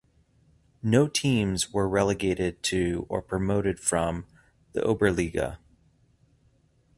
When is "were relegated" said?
1.71-2.63